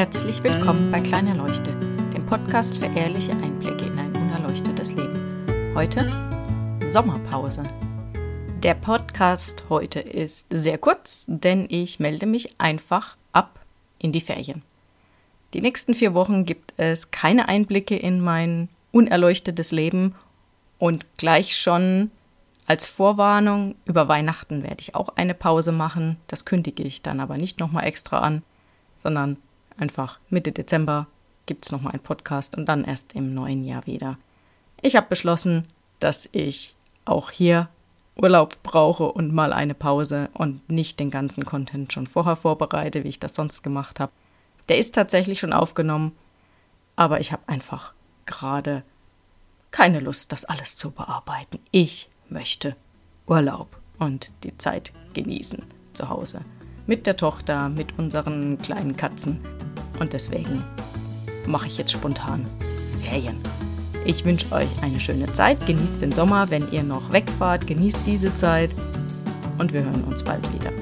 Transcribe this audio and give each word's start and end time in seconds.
Herzlich 0.00 0.42
willkommen 0.42 0.90
bei 0.90 0.98
Kleine 0.98 1.34
Leuchte, 1.34 1.72
dem 2.14 2.24
Podcast 2.24 2.78
für 2.78 2.86
ehrliche 2.86 3.32
Einblicke 3.32 3.84
in 3.84 3.98
ein 3.98 4.16
unerleuchtetes 4.16 4.94
Leben. 4.94 5.74
Heute 5.74 6.06
Sommerpause. 6.88 7.64
Der 8.62 8.72
Podcast 8.72 9.64
heute 9.68 10.00
ist 10.00 10.46
sehr 10.48 10.78
kurz, 10.78 11.26
denn 11.28 11.66
ich 11.68 12.00
melde 12.00 12.24
mich 12.24 12.58
einfach 12.58 13.18
ab 13.32 13.60
in 13.98 14.10
die 14.10 14.22
Ferien. 14.22 14.62
Die 15.52 15.60
nächsten 15.60 15.92
vier 15.92 16.14
Wochen 16.14 16.44
gibt 16.44 16.72
es 16.78 17.10
keine 17.10 17.48
Einblicke 17.48 17.94
in 17.94 18.22
mein 18.22 18.70
unerleuchtetes 18.92 19.70
Leben 19.70 20.14
und 20.78 21.04
gleich 21.18 21.58
schon 21.58 22.10
als 22.64 22.86
Vorwarnung 22.86 23.74
über 23.84 24.08
Weihnachten 24.08 24.62
werde 24.62 24.80
ich 24.80 24.94
auch 24.94 25.10
eine 25.16 25.34
Pause 25.34 25.72
machen. 25.72 26.16
Das 26.26 26.46
kündige 26.46 26.84
ich 26.84 27.02
dann 27.02 27.20
aber 27.20 27.36
nicht 27.36 27.60
nochmal 27.60 27.84
extra 27.84 28.20
an, 28.20 28.42
sondern 28.96 29.36
einfach 29.80 30.18
Mitte 30.28 30.52
Dezember 30.52 31.06
gibt 31.46 31.64
es 31.64 31.72
nochmal 31.72 31.92
einen 31.92 32.02
Podcast 32.02 32.56
und 32.56 32.66
dann 32.66 32.84
erst 32.84 33.14
im 33.14 33.34
neuen 33.34 33.64
Jahr 33.64 33.86
wieder. 33.86 34.18
Ich 34.82 34.96
habe 34.96 35.08
beschlossen, 35.08 35.66
dass 35.98 36.28
ich 36.32 36.76
auch 37.04 37.30
hier 37.30 37.68
Urlaub 38.16 38.62
brauche 38.62 39.10
und 39.10 39.32
mal 39.32 39.52
eine 39.52 39.74
Pause 39.74 40.28
und 40.34 40.70
nicht 40.70 41.00
den 41.00 41.10
ganzen 41.10 41.44
Content 41.44 41.92
schon 41.92 42.06
vorher 42.06 42.36
vorbereite, 42.36 43.04
wie 43.04 43.08
ich 43.08 43.20
das 43.20 43.34
sonst 43.34 43.62
gemacht 43.62 44.00
habe. 44.00 44.12
Der 44.68 44.78
ist 44.78 44.94
tatsächlich 44.94 45.40
schon 45.40 45.52
aufgenommen, 45.52 46.12
aber 46.96 47.20
ich 47.20 47.32
habe 47.32 47.48
einfach 47.48 47.92
gerade 48.26 48.82
keine 49.70 50.00
Lust, 50.00 50.32
das 50.32 50.44
alles 50.44 50.76
zu 50.76 50.90
bearbeiten. 50.90 51.58
Ich 51.70 52.10
möchte 52.28 52.76
Urlaub 53.26 53.76
und 53.98 54.32
die 54.44 54.56
Zeit 54.58 54.92
genießen 55.14 55.62
zu 55.92 56.08
Hause. 56.08 56.44
Mit 56.86 57.06
der 57.06 57.16
Tochter, 57.16 57.68
mit 57.68 57.98
unseren 57.98 58.58
kleinen 58.58 58.96
Katzen. 58.96 59.40
Und 60.00 60.12
deswegen 60.12 60.64
mache 61.46 61.68
ich 61.68 61.78
jetzt 61.78 61.92
spontan 61.92 62.44
Ferien. 63.00 63.38
Ich 64.04 64.24
wünsche 64.24 64.50
euch 64.50 64.68
eine 64.82 64.98
schöne 64.98 65.32
Zeit. 65.32 65.64
Genießt 65.66 66.02
den 66.02 66.10
Sommer, 66.10 66.50
wenn 66.50 66.70
ihr 66.72 66.82
noch 66.82 67.12
wegfahrt. 67.12 67.66
Genießt 67.66 68.06
diese 68.06 68.34
Zeit. 68.34 68.70
Und 69.58 69.72
wir 69.72 69.84
hören 69.84 70.02
uns 70.04 70.24
bald 70.24 70.42
wieder. 70.54 70.72